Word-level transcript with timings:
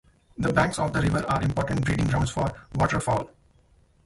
The 0.35 0.51
banks 0.51 0.79
of 0.79 0.93
the 0.93 1.01
river 1.03 1.23
are 1.29 1.43
important 1.43 1.85
breeding 1.85 2.07
grounds 2.07 2.31
for 2.31 2.51
waterfowl. 2.73 3.29